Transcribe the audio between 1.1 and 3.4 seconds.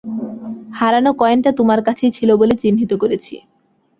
কয়েনটা তোমার কাছেই ছিল বলে চিহ্নিত করেছি।